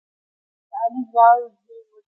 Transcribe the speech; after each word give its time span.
د 0.69 0.71
علي 0.81 1.01
ځوان 1.11 1.37
زوی 1.63 1.81
مړ 1.89 1.99
شو. 2.03 2.09